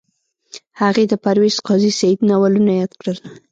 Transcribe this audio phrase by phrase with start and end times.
[0.81, 3.17] هغې د پرویز قاضي سعید ناولونه یاد کړل